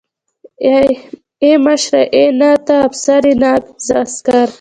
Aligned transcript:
ای 1.43 1.53
مشره 1.65 2.01
ای 2.13 2.25
نه 2.39 2.51
ته 2.65 2.75
افسر 2.87 3.21
يې 3.29 3.33
نه 3.41 3.51
زه 3.85 3.95
عسکر. 4.03 4.47